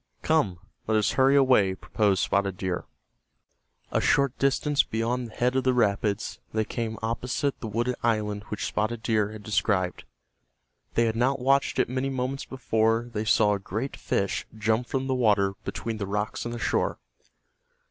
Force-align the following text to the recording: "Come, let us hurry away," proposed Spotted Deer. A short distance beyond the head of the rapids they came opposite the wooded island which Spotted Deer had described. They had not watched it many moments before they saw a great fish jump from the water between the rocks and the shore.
"Come, 0.23 0.57
let 0.87 0.97
us 0.97 1.11
hurry 1.11 1.35
away," 1.35 1.75
proposed 1.75 2.23
Spotted 2.23 2.57
Deer. 2.57 2.85
A 3.91 4.01
short 4.01 4.35
distance 4.39 4.81
beyond 4.81 5.27
the 5.27 5.35
head 5.35 5.55
of 5.55 5.63
the 5.63 5.75
rapids 5.75 6.39
they 6.53 6.65
came 6.65 6.97
opposite 7.03 7.59
the 7.59 7.67
wooded 7.67 7.93
island 8.01 8.41
which 8.45 8.65
Spotted 8.65 9.03
Deer 9.03 9.31
had 9.31 9.43
described. 9.43 10.05
They 10.95 11.05
had 11.05 11.15
not 11.15 11.37
watched 11.39 11.77
it 11.77 11.87
many 11.87 12.09
moments 12.09 12.45
before 12.45 13.11
they 13.13 13.25
saw 13.25 13.53
a 13.53 13.59
great 13.59 13.95
fish 13.95 14.47
jump 14.57 14.87
from 14.87 15.05
the 15.05 15.13
water 15.13 15.53
between 15.65 15.97
the 15.97 16.07
rocks 16.07 16.45
and 16.45 16.53
the 16.55 16.57
shore. 16.57 16.97